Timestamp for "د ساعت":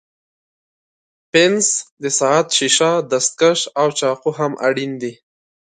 2.01-2.47